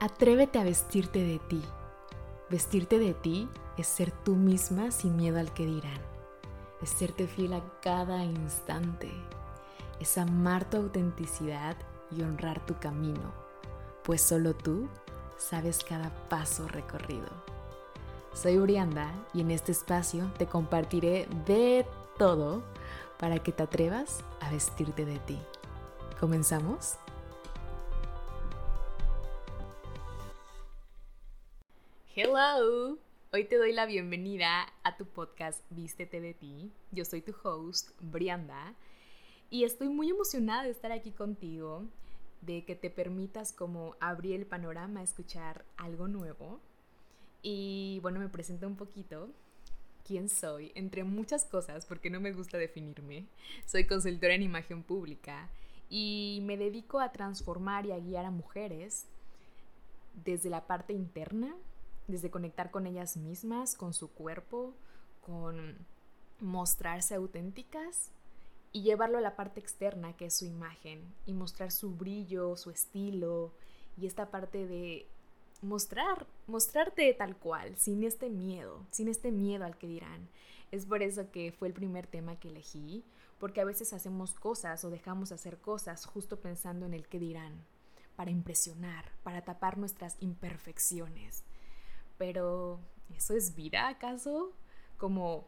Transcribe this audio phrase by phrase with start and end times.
[0.00, 1.60] Atrévete a vestirte de ti.
[2.48, 6.00] Vestirte de ti es ser tú misma sin miedo al que dirán.
[6.80, 9.10] Es serte fiel a cada instante.
[9.98, 11.76] Es amar tu autenticidad
[12.12, 13.32] y honrar tu camino,
[14.04, 14.88] pues solo tú
[15.36, 17.28] sabes cada paso recorrido.
[18.32, 21.84] Soy Urianda y en este espacio te compartiré de
[22.18, 22.62] todo
[23.18, 25.40] para que te atrevas a vestirte de ti.
[26.20, 26.98] ¿Comenzamos?
[32.40, 32.96] Hello,
[33.32, 36.70] hoy te doy la bienvenida a tu podcast Vístete de ti.
[36.92, 38.76] Yo soy tu host, Brianda,
[39.50, 41.88] y estoy muy emocionada de estar aquí contigo,
[42.42, 46.60] de que te permitas como abrir el panorama escuchar algo nuevo.
[47.42, 49.30] Y bueno, me presento un poquito.
[50.06, 50.70] ¿Quién soy?
[50.76, 53.26] Entre muchas cosas, porque no me gusta definirme.
[53.66, 55.50] Soy consultora en imagen pública
[55.90, 59.08] y me dedico a transformar y a guiar a mujeres
[60.24, 61.52] desde la parte interna
[62.08, 64.74] desde conectar con ellas mismas, con su cuerpo,
[65.24, 65.76] con
[66.40, 68.10] mostrarse auténticas
[68.72, 72.70] y llevarlo a la parte externa que es su imagen y mostrar su brillo, su
[72.70, 73.52] estilo
[73.96, 75.06] y esta parte de
[75.62, 80.28] mostrar, mostrarte tal cual, sin este miedo, sin este miedo al que dirán.
[80.70, 83.04] Es por eso que fue el primer tema que elegí,
[83.38, 87.64] porque a veces hacemos cosas o dejamos hacer cosas justo pensando en el que dirán,
[88.16, 91.44] para impresionar, para tapar nuestras imperfecciones.
[92.18, 92.80] Pero,
[93.16, 94.52] ¿eso es vida acaso?
[94.98, 95.46] Como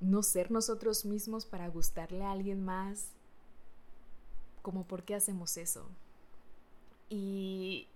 [0.00, 3.12] no ser nosotros mismos para gustarle a alguien más.
[4.62, 5.88] Como, ¿por qué hacemos eso?
[7.08, 7.88] Y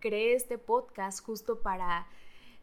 [0.00, 2.06] creé este podcast justo para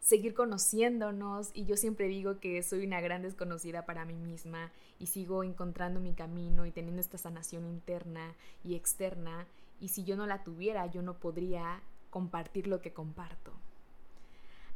[0.00, 5.06] seguir conociéndonos y yo siempre digo que soy una gran desconocida para mí misma y
[5.06, 9.46] sigo encontrando mi camino y teniendo esta sanación interna y externa
[9.80, 13.52] y si yo no la tuviera yo no podría compartir lo que comparto.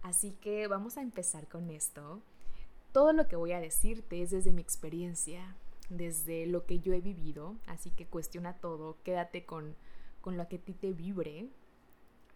[0.02, 2.22] Así que vamos a empezar con esto.
[2.92, 5.56] Todo lo que voy a decirte es desde mi experiencia,
[5.90, 9.74] desde lo que yo he vivido, así que cuestiona todo, quédate con,
[10.20, 11.48] con lo que a ti te vibre.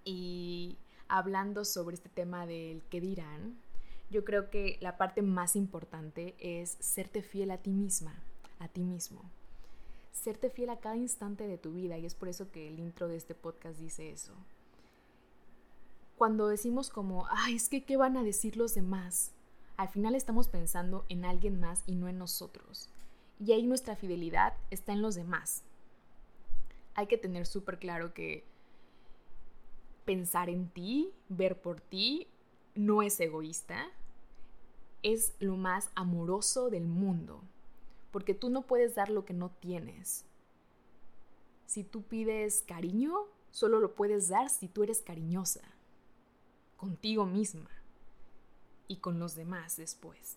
[0.05, 0.77] Y
[1.09, 3.56] hablando sobre este tema del qué dirán,
[4.11, 8.23] yo creo que la parte más importante es serte fiel a ti misma,
[8.59, 9.23] a ti mismo.
[10.12, 13.09] Serte fiel a cada instante de tu vida y es por eso que el intro
[13.09, 14.34] de este podcast dice eso
[16.17, 19.33] cuando decimos como, ay, es que, ¿qué van a decir los demás?
[19.77, 22.89] Al final estamos pensando en alguien más y no en nosotros.
[23.41, 25.65] Y ahí nuestra fidelidad está en los demás.
[26.95, 28.45] Hay que tener súper claro que
[30.05, 32.29] pensar en ti, ver por ti,
[32.75, 33.89] no es egoísta,
[35.03, 37.43] es lo más amoroso del mundo,
[38.11, 40.25] porque tú no puedes dar lo que no tienes.
[41.67, 45.62] Si tú pides cariño, solo lo puedes dar si tú eres cariñosa
[46.82, 47.70] contigo misma
[48.88, 50.37] y con los demás después.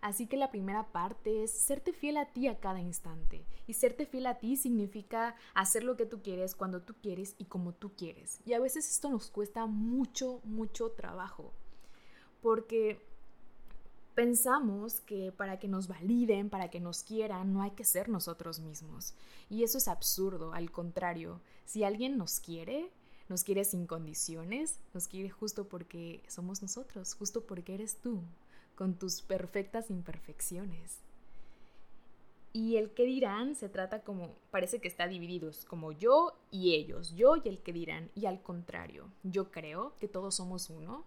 [0.00, 3.44] Así que la primera parte es serte fiel a ti a cada instante.
[3.66, 7.44] Y serte fiel a ti significa hacer lo que tú quieres, cuando tú quieres y
[7.44, 8.40] como tú quieres.
[8.46, 11.52] Y a veces esto nos cuesta mucho, mucho trabajo.
[12.40, 13.06] Porque
[14.14, 18.58] pensamos que para que nos validen, para que nos quieran, no hay que ser nosotros
[18.58, 19.12] mismos.
[19.50, 20.54] Y eso es absurdo.
[20.54, 22.90] Al contrario, si alguien nos quiere,
[23.28, 28.22] nos quiere sin condiciones, nos quiere justo porque somos nosotros, justo porque eres tú,
[28.74, 31.00] con tus perfectas imperfecciones.
[32.52, 36.74] Y el que dirán se trata como, parece que está dividido, es como yo y
[36.74, 41.04] ellos, yo y el que dirán, y al contrario, yo creo que todos somos uno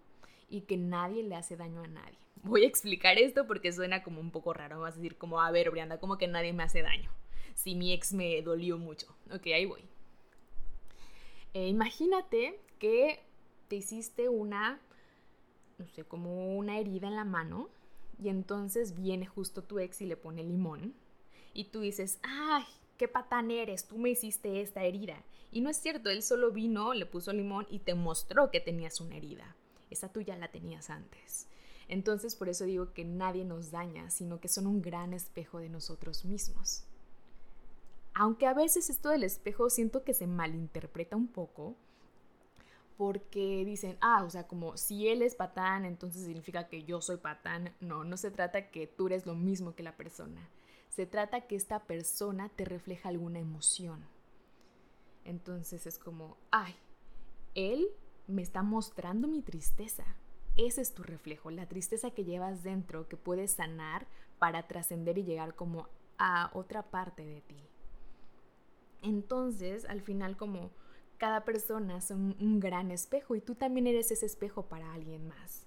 [0.50, 2.18] y que nadie le hace daño a nadie.
[2.42, 5.50] Voy a explicar esto porque suena como un poco raro, vas a decir como, a
[5.50, 7.10] ver, Brianda, como que nadie me hace daño.
[7.54, 9.06] Si mi ex me dolió mucho.
[9.32, 9.82] Ok, ahí voy.
[11.54, 13.24] Eh, imagínate que
[13.68, 14.80] te hiciste una,
[15.78, 17.68] no sé, como una herida en la mano
[18.22, 20.94] y entonces viene justo tu ex y le pone limón
[21.54, 22.64] y tú dices, ay,
[22.96, 25.22] qué patán eres, tú me hiciste esta herida.
[25.50, 29.00] Y no es cierto, él solo vino, le puso limón y te mostró que tenías
[29.00, 29.56] una herida.
[29.90, 31.46] Esa tú ya la tenías antes.
[31.88, 35.70] Entonces por eso digo que nadie nos daña, sino que son un gran espejo de
[35.70, 36.84] nosotros mismos.
[38.20, 41.76] Aunque a veces esto del espejo siento que se malinterpreta un poco,
[42.96, 47.18] porque dicen, ah, o sea, como si él es patán, entonces significa que yo soy
[47.18, 47.72] patán.
[47.80, 50.50] No, no se trata que tú eres lo mismo que la persona.
[50.88, 54.04] Se trata que esta persona te refleja alguna emoción.
[55.24, 56.74] Entonces es como, ay,
[57.54, 57.86] él
[58.26, 60.04] me está mostrando mi tristeza.
[60.56, 64.08] Ese es tu reflejo, la tristeza que llevas dentro, que puedes sanar
[64.40, 65.86] para trascender y llegar como
[66.18, 67.68] a otra parte de ti.
[69.02, 70.70] Entonces, al final como
[71.18, 75.66] cada persona son un gran espejo y tú también eres ese espejo para alguien más.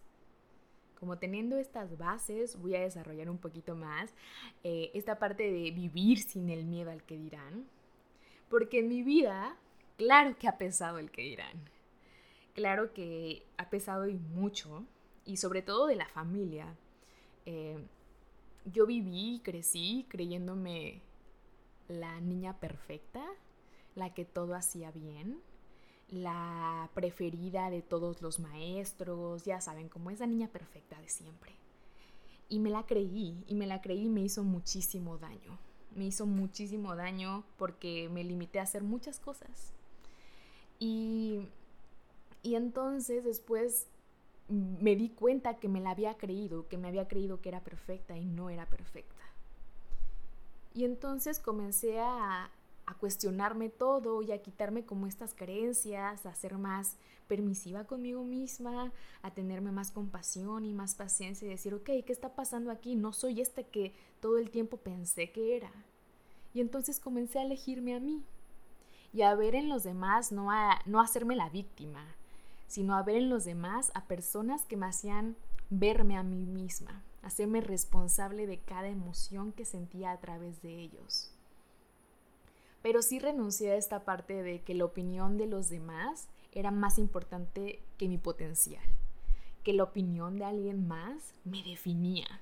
[1.00, 4.14] Como teniendo estas bases, voy a desarrollar un poquito más
[4.64, 7.66] eh, esta parte de vivir sin el miedo al que dirán.
[8.50, 9.58] Porque en mi vida,
[9.98, 11.70] claro que ha pesado el que dirán.
[12.54, 14.86] Claro que ha pesado y mucho,
[15.26, 16.76] y sobre todo de la familia.
[17.46, 17.80] Eh,
[18.66, 21.02] yo viví y crecí creyéndome
[21.92, 23.24] la niña perfecta,
[23.96, 25.42] la que todo hacía bien,
[26.10, 31.54] la preferida de todos los maestros, ya saben, como esa niña perfecta de siempre.
[32.50, 35.58] Y me la creí, y me la creí y me hizo muchísimo daño.
[35.96, 39.74] Me hizo muchísimo daño porque me limité a hacer muchas cosas.
[40.80, 41.48] Y,
[42.44, 43.88] y entonces después
[44.50, 48.18] me di cuenta que me la había creído, que me había creído que era perfecta
[48.18, 49.24] y no era perfecta.
[50.74, 52.50] Y entonces comencé a,
[52.86, 56.98] a cuestionarme todo y a quitarme como estas creencias, a ser más
[57.28, 58.92] permisiva conmigo misma,
[59.22, 62.96] a tenerme más compasión y más paciencia y decir, ok, ¿qué está pasando aquí?
[62.96, 65.72] No soy este que todo el tiempo pensé que era.
[66.54, 68.22] Y entonces comencé a elegirme a mí
[69.14, 72.06] y a ver en los demás, no a no hacerme la víctima,
[72.68, 75.36] sino a ver en los demás a personas que me hacían
[75.70, 81.32] verme a mí misma, hacerme responsable de cada emoción que sentía a través de ellos.
[82.82, 86.98] Pero sí renuncié a esta parte de que la opinión de los demás era más
[86.98, 88.84] importante que mi potencial,
[89.64, 92.42] que la opinión de alguien más me definía.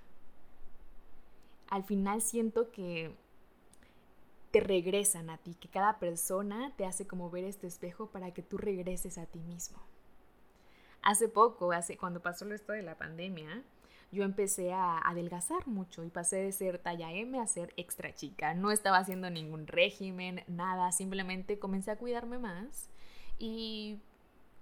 [1.70, 3.16] Al final siento que
[4.52, 8.42] te regresan a ti, que cada persona te hace como ver este espejo para que
[8.42, 9.78] tú regreses a ti mismo.
[11.02, 13.64] Hace poco, hace cuando pasó esto de la pandemia,
[14.12, 18.54] yo empecé a adelgazar mucho y pasé de ser talla M a ser extra chica.
[18.54, 22.90] No estaba haciendo ningún régimen, nada, simplemente comencé a cuidarme más
[23.38, 24.00] y,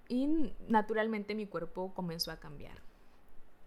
[0.09, 2.77] y naturalmente mi cuerpo comenzó a cambiar.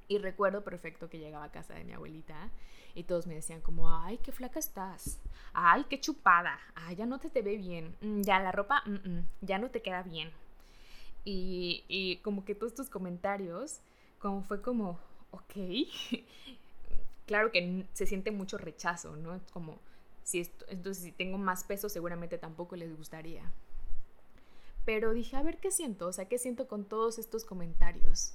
[0.07, 2.51] Y recuerdo perfecto que llegaba a casa de mi abuelita
[2.95, 5.19] y todos me decían como, ay, qué flaca estás,
[5.55, 9.09] ay, qué chupada, ay, ya no te, te ve bien, mm, ya la ropa, mm,
[9.09, 10.31] mm, ya no te queda bien.
[11.25, 13.81] Y, y como que todos estos comentarios,
[14.19, 14.99] como fue como,
[15.31, 15.55] ok,
[17.27, 19.35] claro que se siente mucho rechazo, ¿no?
[19.35, 19.79] Es como,
[20.25, 23.51] si esto, entonces si tengo más peso seguramente tampoco les gustaría.
[24.85, 28.35] Pero dije, a ver qué siento, o sea, qué siento con todos estos comentarios.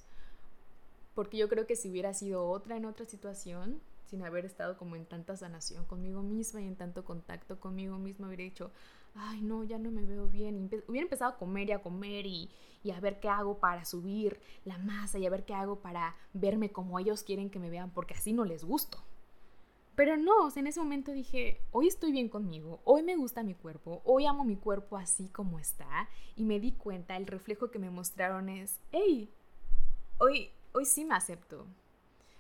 [1.16, 4.96] Porque yo creo que si hubiera sido otra en otra situación, sin haber estado como
[4.96, 8.72] en tanta sanación conmigo misma y en tanto contacto conmigo misma, hubiera dicho,
[9.16, 10.70] ay no, ya no me veo bien.
[10.88, 12.50] hubiera empezado a comer y a comer y,
[12.84, 16.16] y, a ver qué hago para subir la masa y a ver qué hago para
[16.34, 19.04] verme como ellos quieren que me vean, porque así no les gusto.
[19.96, 24.02] Pero no, en ese momento dije, hoy estoy bien conmigo, hoy me gusta mi cuerpo,
[24.04, 27.90] hoy amo mi cuerpo así como está y me di cuenta, el reflejo que me
[27.90, 29.30] mostraron es, hey,
[30.18, 31.66] hoy, hoy sí me acepto.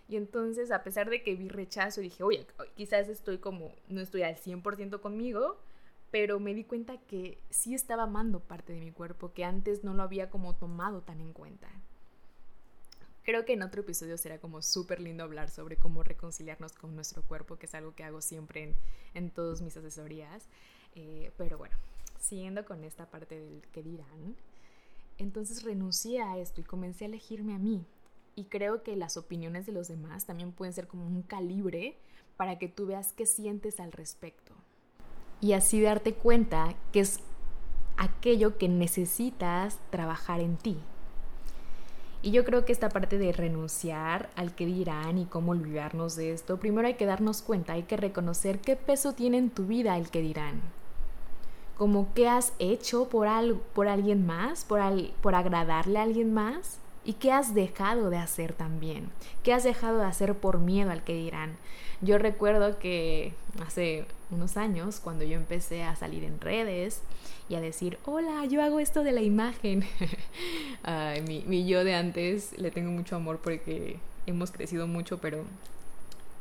[0.09, 2.45] Y entonces, a pesar de que vi rechazo, dije, oye,
[2.75, 5.57] quizás estoy como, no estoy al 100% conmigo,
[6.11, 9.93] pero me di cuenta que sí estaba amando parte de mi cuerpo, que antes no
[9.93, 11.67] lo había como tomado tan en cuenta.
[13.23, 17.23] Creo que en otro episodio será como súper lindo hablar sobre cómo reconciliarnos con nuestro
[17.23, 18.75] cuerpo, que es algo que hago siempre en,
[19.15, 20.43] en todas mis asesorías.
[20.93, 21.75] Eh, pero bueno,
[22.19, 24.35] siguiendo con esta parte del que dirán,
[25.17, 27.83] entonces renuncié a esto y comencé a elegirme a mí.
[28.35, 31.97] Y creo que las opiniones de los demás también pueden ser como un calibre
[32.37, 34.53] para que tú veas qué sientes al respecto
[35.41, 37.19] y así darte cuenta que es
[37.97, 40.77] aquello que necesitas trabajar en ti.
[42.21, 46.33] Y yo creo que esta parte de renunciar al que dirán y cómo olvidarnos de
[46.33, 49.95] esto, primero hay que darnos cuenta, hay que reconocer qué peso tiene en tu vida
[49.95, 50.61] el que dirán.
[51.77, 53.27] Como qué has hecho por,
[53.75, 54.81] por alguien más, por,
[55.21, 56.79] por agradarle a alguien más.
[57.05, 59.09] ¿Y qué has dejado de hacer también?
[59.43, 61.55] ¿Qué has dejado de hacer por miedo al que dirán?
[62.01, 63.33] Yo recuerdo que
[63.65, 67.01] hace unos años, cuando yo empecé a salir en redes
[67.47, 69.85] y a decir, hola, yo hago esto de la imagen,
[71.47, 75.43] mi, yo de antes le tengo mucho amor porque hemos crecido mucho, pero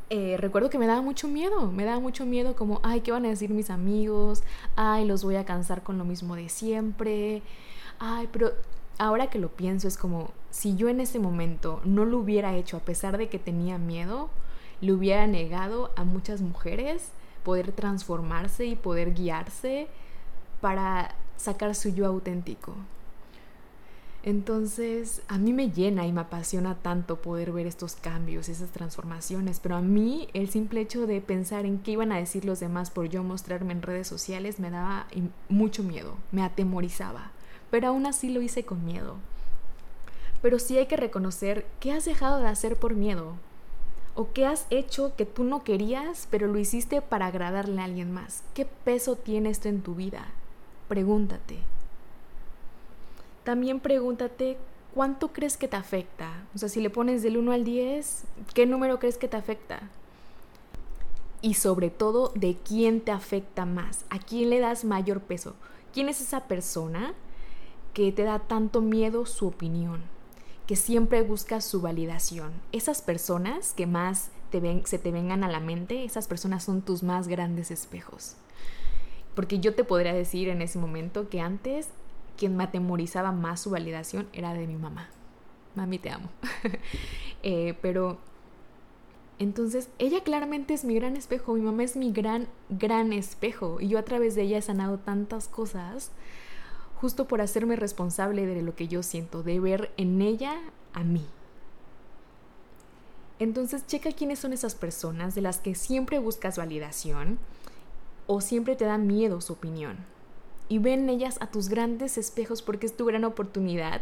[0.09, 3.27] eh, recuerdo que me daba mucho miedo, me daba mucho miedo como, ay, ¿qué van
[3.27, 4.43] a decir mis amigos?
[4.77, 7.43] Ay, los voy a cansar con lo mismo de siempre.
[7.99, 8.53] Ay, pero
[8.99, 12.77] ahora que lo pienso es como, si yo en ese momento no lo hubiera hecho
[12.77, 14.31] a pesar de que tenía miedo,
[14.81, 17.11] le hubiera negado a muchas mujeres
[17.43, 19.89] poder transformarse y poder guiarse
[20.61, 22.75] para sacar su yo auténtico.
[24.23, 29.61] Entonces, a mí me llena y me apasiona tanto poder ver estos cambios, esas transformaciones,
[29.61, 32.91] pero a mí el simple hecho de pensar en qué iban a decir los demás
[32.91, 35.07] por yo mostrarme en redes sociales me daba
[35.51, 37.33] mucho miedo, me atemorizaba,
[37.71, 39.17] pero aún así lo hice con miedo.
[40.43, 43.35] Pero sí hay que reconocer qué has dejado de hacer por miedo,
[44.15, 48.13] o qué has hecho que tú no querías, pero lo hiciste para agradarle a alguien
[48.13, 48.43] más.
[48.55, 50.27] ¿Qué peso tiene esto en tu vida?
[50.89, 51.59] Pregúntate.
[53.43, 54.57] También pregúntate
[54.95, 56.45] cuánto crees que te afecta.
[56.55, 59.81] O sea, si le pones del 1 al 10, ¿qué número crees que te afecta?
[61.43, 64.05] Y sobre todo, ¿de quién te afecta más?
[64.09, 65.57] ¿A quién le das mayor peso?
[65.93, 67.13] ¿Quién es esa persona
[67.95, 70.03] que te da tanto miedo su opinión?
[70.67, 72.53] Que siempre busca su validación.
[72.73, 74.31] Esas personas que más
[74.85, 78.37] se te vengan a la mente, esas personas son tus más grandes espejos.
[79.35, 81.89] Porque yo te podría decir en ese momento que antes
[82.37, 85.09] quien me atemorizaba más su validación era de mi mamá.
[85.75, 86.29] Mami, te amo.
[87.47, 88.17] Eh, pero
[89.39, 93.79] entonces, ella claramente es mi gran espejo, mi mamá es mi gran, gran espejo.
[93.83, 96.11] Y yo a través de ella he sanado tantas cosas
[97.01, 100.61] justo por hacerme responsable de lo que yo siento, de ver en ella
[100.93, 101.27] a mí.
[103.39, 107.39] Entonces, checa quiénes son esas personas de las que siempre buscas validación
[108.27, 109.99] o siempre te da miedo su opinión
[110.69, 114.01] y ven en ellas a tus grandes espejos porque es tu gran oportunidad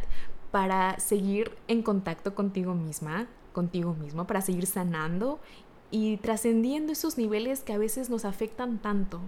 [0.51, 5.41] para seguir en contacto contigo misma, contigo mismo, para seguir sanando
[5.91, 9.21] y trascendiendo esos niveles que a veces nos afectan tanto.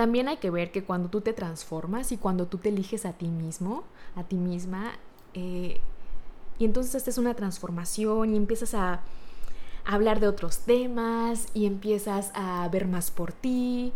[0.00, 3.12] También hay que ver que cuando tú te transformas y cuando tú te eliges a
[3.12, 3.84] ti mismo,
[4.16, 4.92] a ti misma,
[5.34, 5.78] eh,
[6.58, 9.02] y entonces esta es una transformación y empiezas a
[9.84, 13.92] hablar de otros temas y empiezas a ver más por ti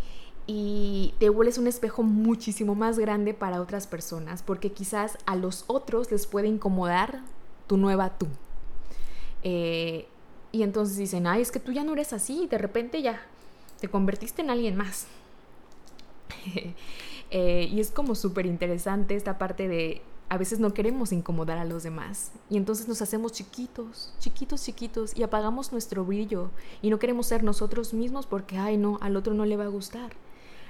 [0.46, 5.64] y te vuelves un espejo muchísimo más grande para otras personas, porque quizás a los
[5.68, 7.22] otros les puede incomodar
[7.66, 8.26] tu nueva tú.
[9.42, 10.06] Eh,
[10.52, 13.22] y entonces dicen, ay, es que tú ya no eres así, de repente ya
[13.80, 15.06] te convertiste en alguien más.
[17.30, 21.64] Eh, y es como súper interesante esta parte de a veces no queremos incomodar a
[21.64, 26.98] los demás y entonces nos hacemos chiquitos, chiquitos, chiquitos y apagamos nuestro brillo y no
[26.98, 30.12] queremos ser nosotros mismos porque, ay, no, al otro no le va a gustar.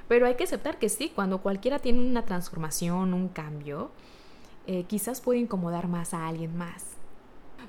[0.08, 3.90] Pero hay que aceptar que sí, cuando cualquiera tiene una transformación, un cambio,
[4.66, 6.84] eh, quizás puede incomodar más a alguien más.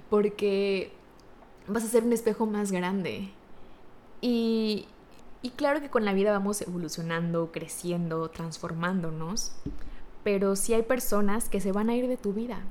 [0.09, 0.91] Porque
[1.67, 3.31] vas a ser un espejo más grande.
[4.21, 4.87] Y,
[5.45, 9.51] y claro que con la vida vamos evolucionando, creciendo, transformándonos.
[10.23, 12.63] Pero sí hay personas que se van a ir de tu vida.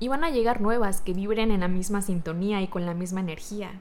[0.00, 3.20] Y van a llegar nuevas que vibren en la misma sintonía y con la misma
[3.20, 3.72] energía.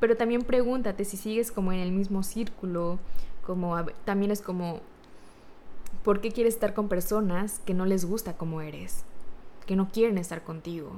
[0.00, 2.98] Pero también pregúntate si sigues como en el mismo círculo
[3.42, 3.76] como
[4.06, 4.80] también es como,
[6.02, 9.04] ¿por qué quieres estar con personas que no les gusta como eres?
[9.66, 10.92] Que no quieren estar contigo.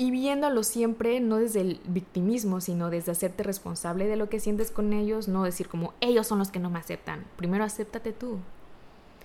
[0.00, 4.70] Y viéndolo siempre, no desde el victimismo, sino desde hacerte responsable de lo que sientes
[4.70, 7.26] con ellos, no decir como ellos son los que no me aceptan.
[7.36, 8.38] Primero acéptate tú.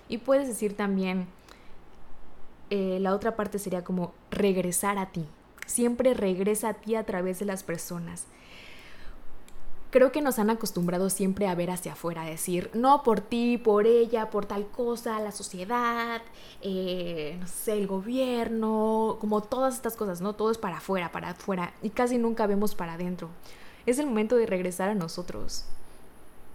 [0.10, 1.28] Y puedes decir también,
[2.72, 5.26] eh, la otra parte sería como regresar a ti.
[5.66, 8.26] Siempre regresa a ti a través de las personas
[9.96, 13.58] creo que nos han acostumbrado siempre a ver hacia afuera, a decir, no por ti,
[13.58, 16.22] por ella, por tal cosa, la sociedad,
[16.62, 20.34] eh, no sé, el gobierno, como todas estas cosas, ¿no?
[20.34, 23.30] Todo es para afuera, para afuera, y casi nunca vemos para adentro.
[23.86, 25.64] Es el momento de regresar a nosotros.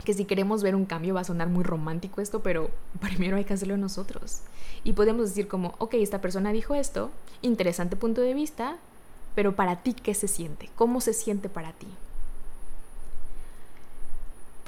[0.05, 2.69] Que si queremos ver un cambio va a sonar muy romántico esto, pero
[3.01, 4.43] primero hay que hacerlo nosotros.
[4.85, 8.77] Y podemos decir como, ok, esta persona dijo esto, interesante punto de vista,
[9.35, 10.69] pero para ti, ¿qué se siente?
[10.77, 11.87] ¿Cómo se siente para ti?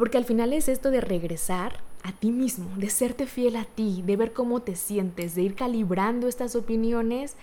[0.02, 4.02] Porque al final es esto de regresar a ti mismo, de serte fiel a ti,
[4.04, 7.36] de ver cómo te sientes, de ir calibrando estas opiniones,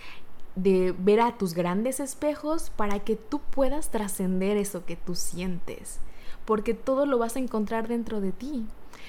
[0.56, 6.00] de ver a tus grandes espejos para que tú puedas trascender eso que tú sientes.
[6.44, 8.66] Porque todo lo vas a encontrar dentro de ti.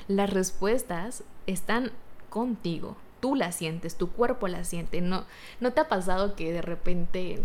[0.08, 1.91] Las respuestas están
[2.29, 2.96] contigo.
[3.20, 5.01] Tú las sientes, tu cuerpo las siente.
[5.01, 5.25] No,
[5.60, 7.41] no te ha pasado que de repente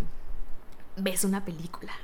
[0.96, 1.94] ves una película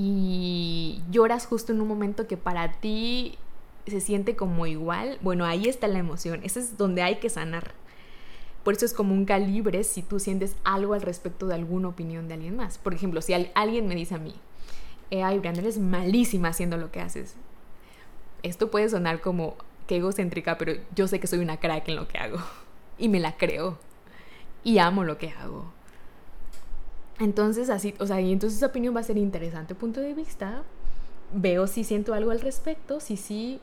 [0.00, 3.36] y lloras justo en un momento que para ti
[3.88, 7.72] se siente como igual, bueno, ahí está la emoción, ese es donde hay que sanar.
[8.62, 12.28] Por eso es como un calibre si tú sientes algo al respecto de alguna opinión
[12.28, 12.78] de alguien más.
[12.78, 14.34] Por ejemplo, si alguien me dice a mí,
[15.10, 17.34] eh, ay, Brian, eres malísima haciendo lo que haces.
[18.44, 19.56] Esto puede sonar como
[19.88, 22.38] que egocéntrica, pero yo sé que soy una crack en lo que hago.
[23.00, 23.78] Y me la creo.
[24.64, 25.72] Y amo lo que hago.
[27.18, 30.62] Entonces, así, o sea, y entonces esa opinión va a ser interesante punto de vista.
[31.32, 33.60] Veo si siento algo al respecto, si sí,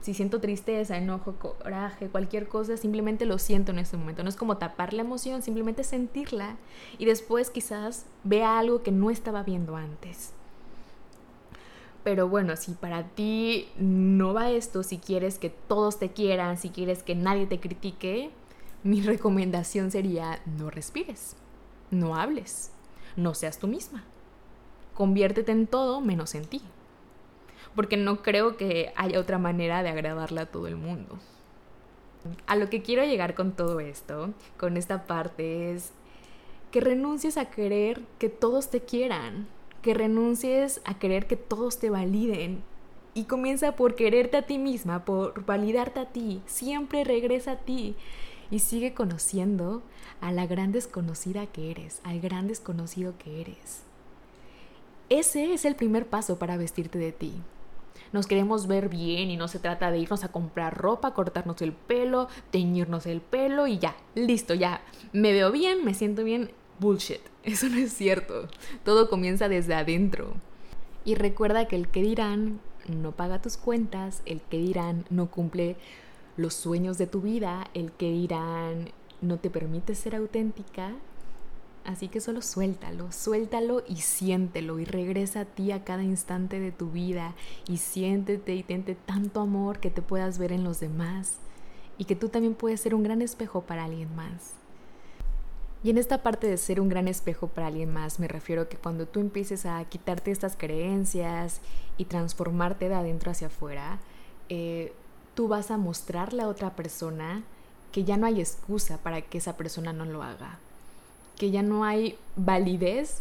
[0.00, 4.22] si siento tristeza, enojo, coraje, cualquier cosa, simplemente lo siento en ese momento.
[4.22, 6.56] No es como tapar la emoción, simplemente sentirla
[6.98, 10.32] y después quizás vea algo que no estaba viendo antes.
[12.04, 16.68] Pero bueno, si para ti no va esto, si quieres que todos te quieran, si
[16.68, 18.30] quieres que nadie te critique,
[18.82, 21.34] mi recomendación sería no respires,
[21.90, 22.73] no hables,
[23.16, 24.04] no seas tú misma.
[24.94, 26.62] Conviértete en todo menos en ti.
[27.74, 31.18] Porque no creo que haya otra manera de agradarle a todo el mundo.
[32.46, 35.90] A lo que quiero llegar con todo esto, con esta parte, es
[36.70, 39.46] que renuncies a querer que todos te quieran,
[39.82, 42.62] que renuncies a querer que todos te validen.
[43.12, 46.42] Y comienza por quererte a ti misma, por validarte a ti.
[46.46, 47.94] Siempre regresa a ti
[48.50, 49.82] y sigue conociendo
[50.20, 53.82] a la gran desconocida que eres, al gran desconocido que eres.
[55.08, 57.34] Ese es el primer paso para vestirte de ti
[58.14, 61.72] nos queremos ver bien y no se trata de irnos a comprar ropa, cortarnos el
[61.72, 64.82] pelo, teñirnos el pelo y ya, listo, ya,
[65.12, 68.48] me veo bien, me siento bien, bullshit, eso no es cierto,
[68.84, 70.34] todo comienza desde adentro.
[71.04, 75.76] Y recuerda que el que dirán no paga tus cuentas, el que dirán no cumple
[76.36, 80.92] los sueños de tu vida, el que dirán no te permite ser auténtica,
[81.84, 86.72] Así que solo suéltalo, suéltalo y siéntelo y regresa a ti a cada instante de
[86.72, 87.34] tu vida
[87.68, 91.36] y siéntete y tente tanto amor que te puedas ver en los demás
[91.98, 94.54] y que tú también puedes ser un gran espejo para alguien más.
[95.82, 98.68] Y en esta parte de ser un gran espejo para alguien más me refiero a
[98.70, 101.60] que cuando tú empieces a quitarte estas creencias
[101.98, 103.98] y transformarte de adentro hacia afuera,
[104.48, 104.94] eh,
[105.34, 107.42] tú vas a mostrarle a otra persona
[107.92, 110.58] que ya no hay excusa para que esa persona no lo haga
[111.36, 113.20] que ya no hay validez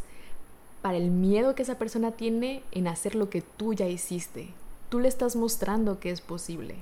[0.82, 4.50] para el miedo que esa persona tiene en hacer lo que tú ya hiciste.
[4.90, 6.76] Tú le estás mostrando que es posible.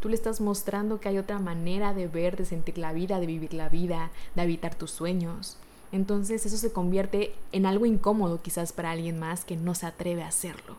[0.00, 3.26] Tú le estás mostrando que hay otra manera de ver, de sentir la vida, de
[3.26, 5.56] vivir la vida, de habitar tus sueños.
[5.92, 10.22] Entonces eso se convierte en algo incómodo quizás para alguien más que no se atreve
[10.22, 10.76] a hacerlo.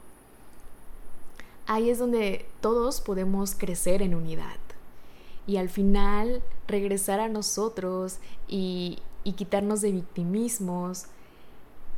[1.69, 4.57] Ahí es donde todos podemos crecer en unidad
[5.45, 11.05] y al final regresar a nosotros y, y quitarnos de victimismos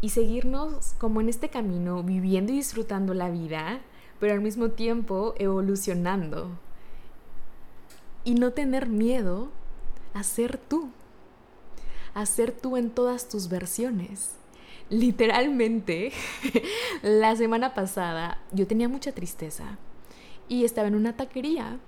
[0.02, 3.80] y seguirnos como en este camino viviendo y disfrutando la vida,
[4.19, 6.50] pero al mismo tiempo evolucionando.
[8.26, 9.52] Y no tener miedo
[10.13, 10.89] a ser tú,
[12.13, 14.40] a ser tú en todas tus versiones.
[14.91, 16.12] Literalmente,
[17.01, 19.80] la semana pasada yo tenía mucha tristeza
[20.47, 21.80] y estaba en una taquería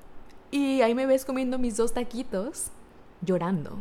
[0.51, 2.71] y ahí me ves comiendo mis dos taquitos
[3.21, 3.77] llorando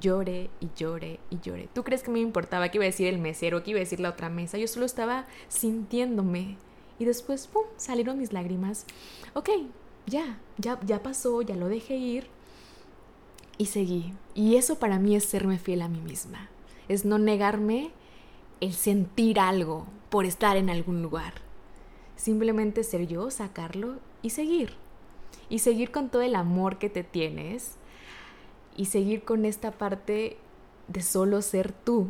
[0.00, 1.68] llore y llore y llore.
[1.72, 4.00] ¿Tú crees que me importaba qué iba a decir el mesero, qué iba a decir
[4.00, 4.58] la otra mesa?
[4.58, 6.56] Yo solo estaba sintiéndome.
[6.98, 8.86] Y después, ¡pum!, salieron mis lágrimas.
[9.34, 9.50] Ok,
[10.06, 12.26] ya, ya, ya pasó, ya lo dejé ir.
[13.58, 14.12] Y seguí.
[14.34, 16.48] Y eso para mí es serme fiel a mí misma.
[16.88, 17.92] Es no negarme
[18.64, 21.34] el sentir algo por estar en algún lugar.
[22.16, 24.72] Simplemente ser yo, sacarlo y seguir.
[25.50, 27.76] Y seguir con todo el amor que te tienes
[28.74, 30.38] y seguir con esta parte
[30.88, 32.08] de solo ser tú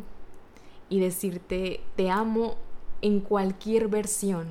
[0.89, 2.55] y decirte te amo
[3.03, 4.47] en cualquier versión,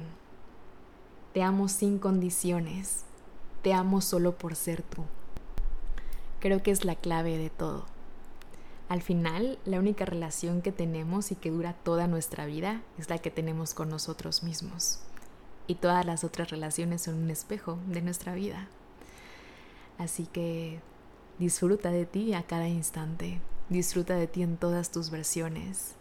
[1.34, 3.06] te amo sin condiciones,
[3.62, 5.06] te amo solo por ser tú.
[6.42, 7.93] Creo que es la clave de todo.
[8.90, 13.18] Al final, la única relación que tenemos y que dura toda nuestra vida es la
[13.18, 15.00] que tenemos con nosotros mismos.
[15.68, 18.68] Y todas las otras relaciones son un espejo de nuestra vida.
[19.98, 20.82] Así que
[21.40, 23.42] Disfruta de ti a cada instante.
[23.70, 25.96] Disfruta de ti en todas tus versiones.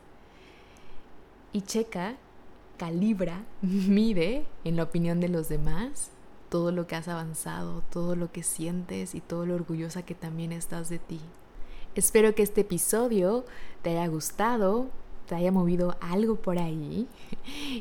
[1.52, 2.16] Y checa,
[2.76, 6.10] calibra, mide en la opinión de los demás
[6.50, 10.52] todo lo que has avanzado, todo lo que sientes y todo lo orgullosa que también
[10.52, 11.20] estás de ti.
[11.94, 13.44] Espero que este episodio
[13.82, 14.88] te haya gustado,
[15.26, 17.06] te haya movido algo por ahí.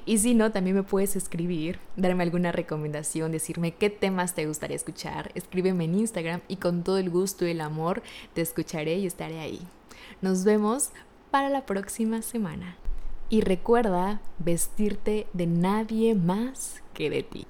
[0.06, 4.76] Y si no, también me puedes escribir, darme alguna recomendación, decirme qué temas te gustaría
[4.76, 5.32] escuchar.
[5.36, 8.02] Escríbeme en Instagram y con todo el gusto y el amor
[8.34, 9.62] te escucharé y estaré ahí.
[10.22, 10.90] Nos vemos
[11.30, 12.76] para la próxima semana.
[13.30, 17.46] Y recuerda vestirte de nadie más que de ti.